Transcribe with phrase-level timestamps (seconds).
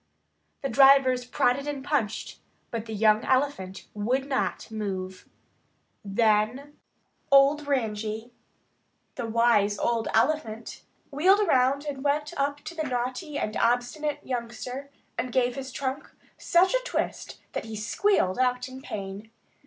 [0.63, 2.39] The drivers prodded and punched,
[2.71, 5.29] but the young elephant would not move.
[6.03, 6.75] Then
[7.31, 8.31] old Ranji,
[9.13, 14.89] the wise old elephant, wheeled around and went up to the naughty and obstinate youngster
[15.19, 19.29] and gave his trunk such a twist that he squealed out in pain.